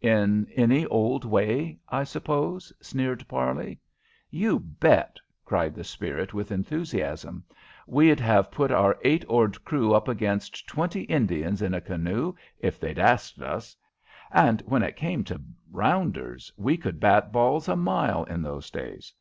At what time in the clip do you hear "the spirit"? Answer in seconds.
5.74-6.32